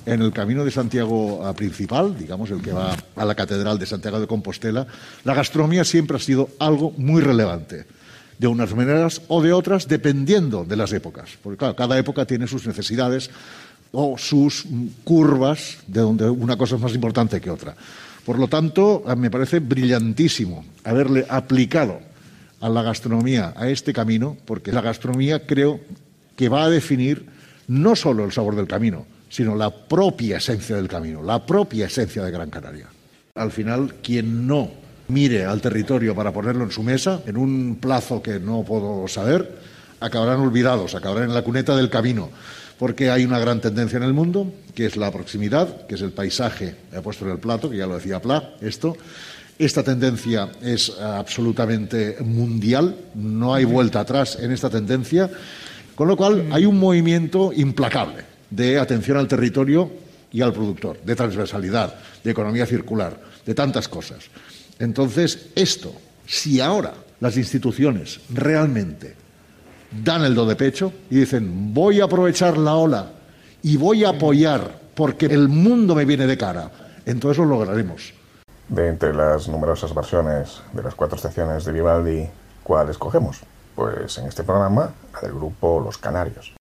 [0.06, 4.20] en el camino de Santiago principal, digamos, el que va a la Catedral de Santiago
[4.20, 4.88] de Compostela,
[5.24, 7.86] la gastronomía siempre ha sido algo muy relevante
[8.40, 11.38] de unas maneras o de otras, dependiendo de las épocas.
[11.44, 13.30] Porque, cada época tiene sus necesidades
[13.92, 14.66] o sus
[15.04, 17.76] curvas, de donde una cosa es más importante que otra.
[18.30, 22.00] Por lo tanto, me parece brillantísimo haberle aplicado
[22.62, 25.80] a la gastronomía a este camino, porque la gastronomía creo
[26.36, 27.26] que va a definir
[27.68, 32.24] no solo el sabor del camino, sino la propia esencia del camino, la propia esencia
[32.24, 32.86] de Gran Canaria.
[33.34, 34.70] Al final, quien no
[35.08, 39.58] mire al territorio para ponerlo en su mesa, en un plazo que no puedo saber,
[40.02, 42.30] acabarán olvidados, acabarán en la cuneta del camino
[42.80, 46.14] porque hay una gran tendencia en el mundo, que es la proximidad, que es el
[46.14, 48.96] paisaje he puesto en el plato, que ya lo decía Pla, esto.
[49.60, 55.30] Esta tendencia es absolutamente mundial, no hay vuelta atrás en esta tendencia,
[55.94, 59.92] con lo cual hay un movimiento implacable de atención al territorio
[60.32, 64.20] y al productor, de transversalidad, de economía circular, de tantas cosas.
[64.80, 65.94] Entonces, esto,
[66.26, 69.16] si ahora las instituciones realmente
[69.92, 73.12] dan el do de pecho y dicen, voy a aprovechar la ola
[73.62, 76.72] y voy a apoyar porque el mundo me viene de cara.
[77.06, 78.14] Entonces lo lograremos.
[78.68, 82.30] De entre las numerosas versiones de las cuatro estaciones de Vivaldi,
[82.64, 83.40] ¿cuál escogemos?
[83.76, 86.54] Pues en este programa, la del grupo Los Canarios.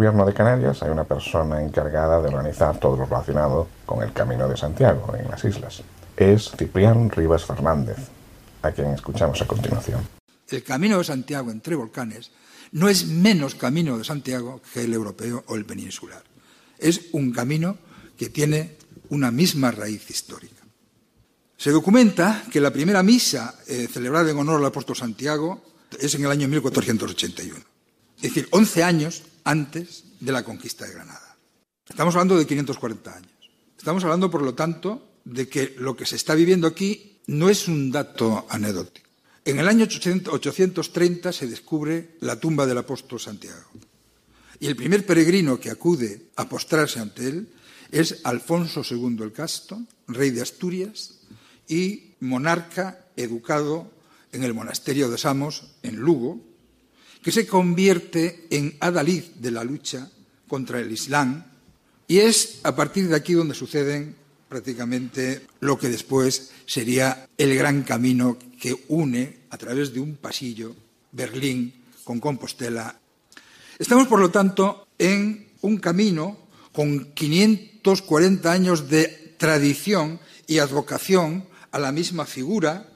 [0.00, 4.48] Gobierno de Canarias hay una persona encargada de organizar todo lo relacionado con el Camino
[4.48, 5.82] de Santiago en las islas.
[6.16, 7.98] Es Ciprián Rivas Fernández,
[8.62, 10.00] a quien escuchamos a continuación.
[10.48, 12.30] El Camino de Santiago entre volcanes
[12.72, 16.22] no es menos Camino de Santiago que el europeo o el peninsular.
[16.78, 17.76] Es un camino
[18.16, 18.78] que tiene
[19.10, 20.62] una misma raíz histórica.
[21.58, 25.60] Se documenta que la primera misa eh, celebrada en honor al apóstol Santiago
[26.00, 27.60] es en el año 1481,
[28.16, 31.36] es decir, 11 años antes de la conquista de Granada.
[31.88, 33.32] Estamos hablando de 540 años.
[33.76, 37.68] Estamos hablando, por lo tanto, de que lo que se está viviendo aquí no es
[37.68, 39.08] un dato anecdótico.
[39.44, 43.70] En el año 830 se descubre la tumba del apóstol Santiago.
[44.60, 47.48] Y el primer peregrino que acude a postrarse ante él
[47.90, 51.20] es Alfonso II el Casto, rey de Asturias
[51.66, 53.90] y monarca educado
[54.32, 56.40] en el monasterio de Samos, en Lugo,
[57.22, 60.10] que se convierte en adalid de la lucha
[60.48, 61.44] contra el Islam
[62.08, 64.16] y es a partir de aquí donde suceden
[64.48, 70.74] prácticamente lo que después sería el gran camino que une a través de un pasillo
[71.12, 72.98] Berlín con Compostela.
[73.78, 76.36] Estamos, por lo tanto, en un camino
[76.72, 82.88] con 540 años de tradición y advocación a la misma figura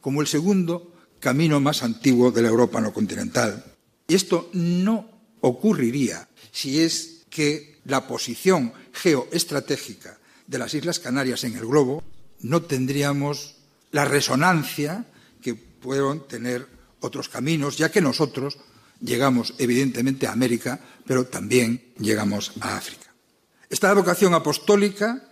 [0.00, 0.89] como el segundo
[1.20, 3.64] camino más antiguo de la Europa no continental.
[4.08, 5.08] Y esto no
[5.40, 12.02] ocurriría si es que la posición geoestratégica de las Islas Canarias en el globo
[12.40, 13.56] no tendríamos
[13.92, 15.04] la resonancia
[15.40, 16.66] que pueden tener
[17.00, 18.58] otros caminos, ya que nosotros
[19.00, 23.14] llegamos evidentemente a América, pero también llegamos a África.
[23.68, 25.22] Esta vocación apostólica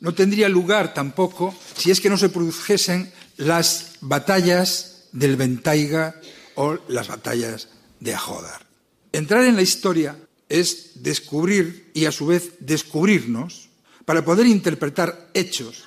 [0.00, 6.14] no tendría lugar tampoco si es que no se produjesen las batallas del Ventaiga
[6.54, 7.68] o las batallas
[8.00, 8.66] de Ajódar.
[9.12, 10.16] Entrar en la historia
[10.48, 13.68] es descubrir y a su vez descubrirnos
[14.04, 15.84] para poder interpretar hechos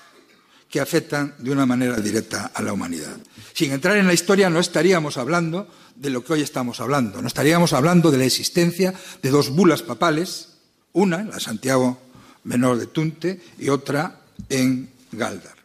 [0.69, 3.17] que afectan de una manera directa a la humanidad.
[3.53, 7.27] Sin entrar en la historia no estaríamos hablando de lo que hoy estamos hablando, no
[7.27, 10.57] estaríamos hablando de la existencia de dos bulas papales,
[10.93, 11.99] una, la Santiago
[12.45, 15.55] Menor de Tunte, y otra en Galdar.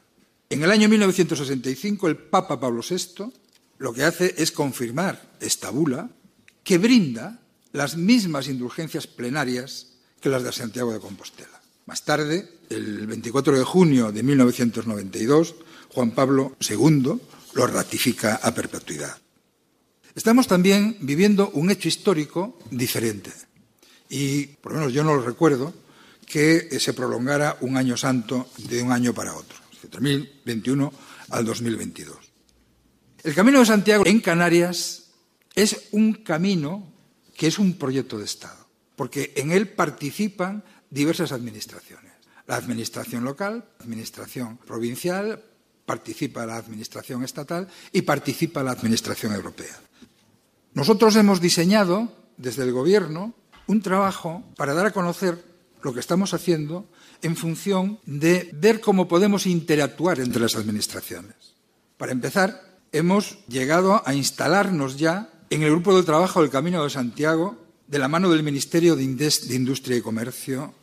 [0.51, 3.33] En el año 1965 el Papa Pablo VI
[3.79, 6.11] lo que hace es confirmar esta bula
[6.65, 7.41] que brinda
[7.73, 11.61] las mismas indulgencias plenarias que las de Santiago de Compostela.
[11.87, 15.55] Más tarde, el 24 de junio de 1992,
[15.95, 17.21] Juan Pablo II
[17.55, 19.17] lo ratifica a perpetuidad.
[20.15, 23.31] Estamos también viviendo un hecho histórico diferente
[24.09, 25.73] y, por lo menos yo no lo recuerdo,
[26.27, 30.93] que se prolongara un año santo de un año para otro, de 2021
[31.31, 32.28] al 2022.
[33.29, 35.11] El Camino de Santiago en Canarias
[35.55, 36.91] es un camino
[37.37, 38.67] que es un proyecto de Estado,
[38.97, 42.11] porque en él participan diversas administraciones.
[42.47, 45.45] La administración local, la administración provincial,
[45.85, 49.79] participa la administración estatal y participa la administración europea.
[50.73, 53.35] Nosotros hemos diseñado desde el Gobierno
[53.67, 55.45] un trabajo para dar a conocer
[55.83, 56.89] lo que estamos haciendo
[57.21, 61.37] en función de ver cómo podemos interactuar entre las administraciones.
[61.99, 66.91] Para empezar, hemos llegado a instalarnos ya en el grupo de trabajo del Camino de
[66.91, 70.75] Santiago de la mano del Ministerio de Industria y Comercio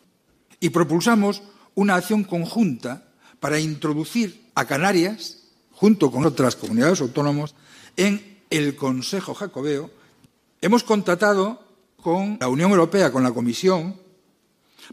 [0.59, 1.43] y propulsamos
[1.75, 3.05] una acción conjunta
[3.39, 7.53] para introducir a Canarias, junto con otras comunidades autónomas,
[7.97, 9.91] en el Consejo Jacobeo.
[10.61, 11.63] Hemos contratado
[12.01, 13.95] con la Unión Europea, con la Comisión,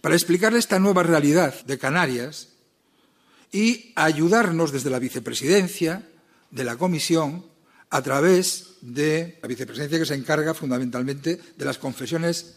[0.00, 2.48] para explicar esta nueva realidad de Canarias
[3.52, 6.08] y ayudarnos desde la vicepresidencia
[6.53, 7.44] de la Comisión
[7.90, 12.55] a través de la vicepresidencia que se encarga fundamentalmente de las confesiones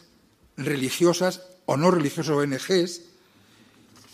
[0.56, 3.00] religiosas o no religiosas ONGs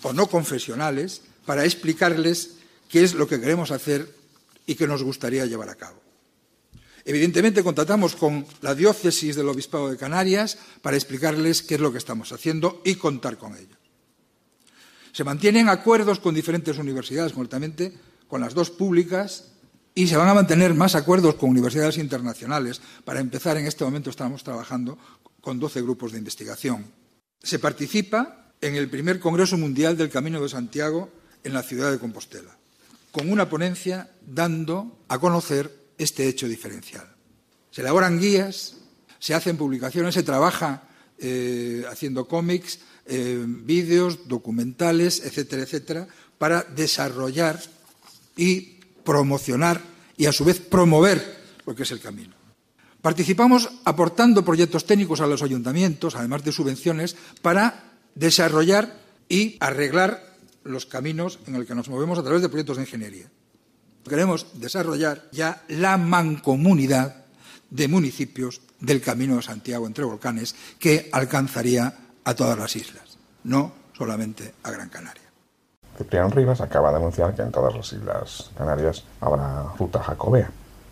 [0.03, 2.57] o no confesionales para explicarles
[2.89, 4.09] qué es lo que queremos hacer
[4.67, 6.01] y que nos gustaría llevar a cabo.
[7.05, 11.99] Evidentemente, contactamos con la diócesis del Obispado de Canarias para explicarles qué es lo que
[11.99, 13.79] estamos haciendo y contar con ellos.
[15.13, 17.93] Se mantienen acuerdos con diferentes universidades, concretamente
[18.29, 19.52] con las dos públicas,
[19.95, 22.81] y se van a mantener más acuerdos con universidades internacionales.
[23.05, 24.99] Para empezar, en este momento estamos trabajando
[25.41, 26.87] con 12 grupos de investigación.
[27.43, 31.11] Se participa en el primer Congreso Mundial del Camino de Santiago
[31.45, 32.57] en la ciudad de Compostela,
[33.11, 37.07] con una ponencia dando a conocer este hecho diferencial.
[37.71, 38.77] Se elaboran guías,
[39.19, 40.85] se hacen publicaciones, se trabaja
[41.19, 47.61] eh, haciendo cómics, eh, vídeos, documentales, etcétera, etcétera, para desarrollar
[48.37, 49.81] y promocionar
[50.17, 52.35] y a su vez promover lo que es el camino.
[53.01, 60.87] Participamos aportando proyectos técnicos a los ayuntamientos, además de subvenciones, para desarrollar y arreglar los
[60.87, 63.27] caminos en el que nos movemos a través de proyectos de ingeniería.
[64.09, 67.25] Queremos desarrollar ya la mancomunidad
[67.71, 73.75] de municipios del Camino de Santiago entre volcanes que alcanzaría a todas las islas, no
[73.97, 75.22] solamente a Gran Canaria.
[75.97, 80.51] Cipriano Rivas acaba de anunciar que en todas las Islas Canarias habrá ruta jacobea,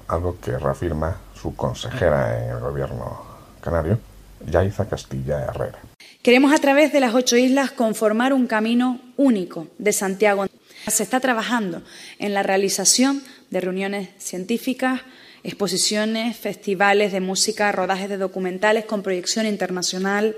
[0.08, 3.22] algo que reafirma su consejera en el gobierno
[3.60, 3.98] canario,
[4.46, 5.78] Yaiza Castilla Herrera.
[6.22, 10.46] Queremos a través de las ocho islas conformar un camino único de Santiago.
[10.86, 11.82] Se está trabajando
[12.18, 15.00] en la realización de reuniones científicas,
[15.42, 20.36] exposiciones, festivales de música, rodajes de documentales con proyección internacional,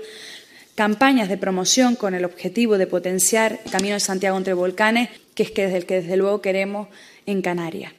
[0.75, 5.53] campañas de promoción con el objetivo de potenciar Camino de Santiago entre volcanes, que es
[5.55, 6.87] desde el que desde luego queremos
[7.25, 7.93] en Canarias.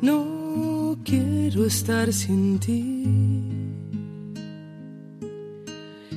[0.00, 3.04] No quiero estar sin ti.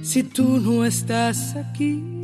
[0.04, 2.21] Si tú no estás aquí,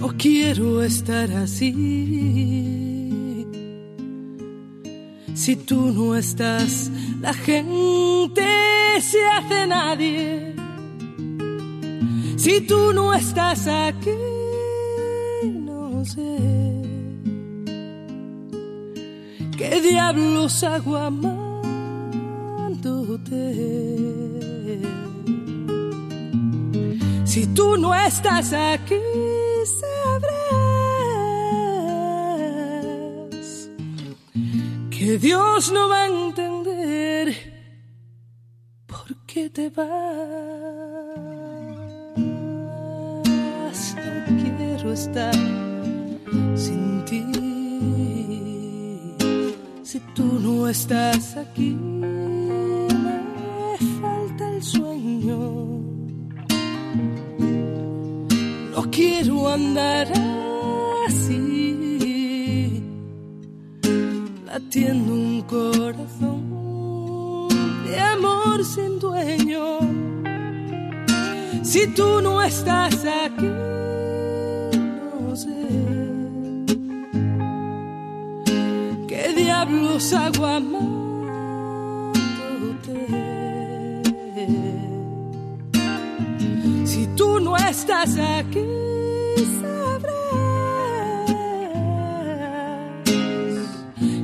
[0.00, 1.74] No quiero estar así.
[5.34, 6.90] Si tú no estás,
[7.20, 8.42] la gente
[9.00, 10.54] se hace nadie.
[12.36, 14.10] Si tú no estás aquí,
[15.44, 16.38] no sé
[19.56, 21.48] qué diablos hago amándote.
[27.38, 28.98] Si tú no estás aquí,
[29.80, 30.50] sabrás
[34.90, 37.26] que Dios no va a entender
[38.88, 39.86] por qué te vas.
[43.94, 45.36] No quiero estar
[46.56, 47.22] sin ti.
[49.84, 51.76] Si tú no estás aquí,
[58.98, 60.08] quiero andar
[61.06, 62.82] así,
[64.44, 66.40] latiendo un corazón
[67.86, 69.78] de amor sin dueño.
[71.62, 73.52] Si tú no estás aquí,
[75.12, 75.54] no sé
[79.06, 80.98] qué diablos hago amándote.
[86.84, 88.64] Si tú no estás aquí,
[89.60, 90.12] sabrás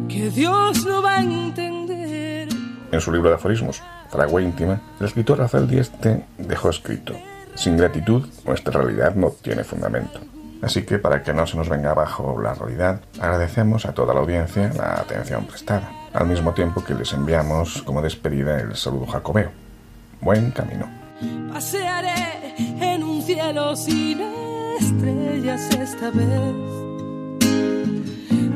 [0.09, 2.49] que Dios no va a entender.
[2.93, 7.15] En su libro de aforismos, Fragua íntima, el escritor Rafael Dieste dejó escrito:
[7.55, 10.21] Sin gratitud, nuestra realidad no tiene fundamento.
[10.61, 14.21] Así que, para que no se nos venga abajo la realidad, agradecemos a toda la
[14.21, 19.51] audiencia la atención prestada, al mismo tiempo que les enviamos como despedida el saludo jacobeo.
[20.21, 20.89] Buen camino.
[21.53, 22.45] Pasearé
[23.35, 24.21] cielo sin
[24.81, 26.55] estrellas esta vez,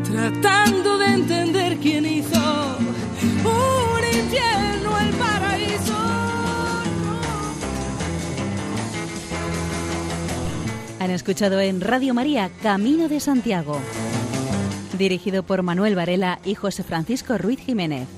[0.05, 2.77] tratando de entender quién hizo
[3.45, 5.97] un infierno el paraíso.
[11.01, 13.81] Han escuchado en Radio María Camino de Santiago,
[14.97, 18.18] dirigido por Manuel Varela y José Francisco Ruiz Jiménez.